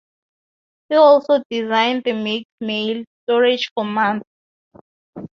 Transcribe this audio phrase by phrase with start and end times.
[0.89, 4.23] He also designed the mix mail storage format.